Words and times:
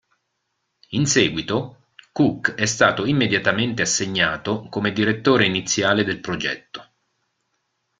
In 0.93 1.05
seguito, 1.05 1.89
Cook 2.11 2.55
è 2.55 2.65
stato 2.65 3.05
immediatamente 3.05 3.83
assegnato 3.83 4.63
come 4.63 4.93
direttore 4.93 5.45
iniziale 5.45 6.03
del 6.03 6.19
progetto. 6.19 6.89